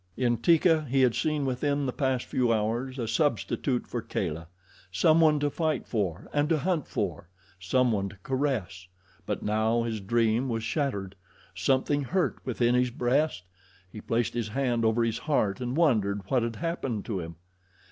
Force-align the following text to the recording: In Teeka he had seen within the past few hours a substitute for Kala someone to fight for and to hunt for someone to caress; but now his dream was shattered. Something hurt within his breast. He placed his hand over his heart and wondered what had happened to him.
In 0.17 0.37
Teeka 0.39 0.87
he 0.89 1.01
had 1.03 1.13
seen 1.13 1.45
within 1.45 1.85
the 1.85 1.93
past 1.93 2.25
few 2.25 2.51
hours 2.51 2.97
a 2.97 3.07
substitute 3.07 3.85
for 3.85 4.01
Kala 4.01 4.47
someone 4.91 5.39
to 5.39 5.51
fight 5.51 5.85
for 5.85 6.27
and 6.33 6.49
to 6.49 6.57
hunt 6.57 6.87
for 6.87 7.29
someone 7.59 8.09
to 8.09 8.15
caress; 8.23 8.87
but 9.27 9.43
now 9.43 9.83
his 9.83 9.99
dream 10.01 10.49
was 10.49 10.63
shattered. 10.63 11.15
Something 11.53 12.01
hurt 12.05 12.39
within 12.43 12.73
his 12.73 12.89
breast. 12.89 13.43
He 13.91 14.01
placed 14.01 14.33
his 14.33 14.47
hand 14.47 14.83
over 14.85 15.03
his 15.03 15.19
heart 15.19 15.61
and 15.61 15.77
wondered 15.77 16.23
what 16.31 16.41
had 16.41 16.55
happened 16.55 17.05
to 17.05 17.19
him. 17.19 17.35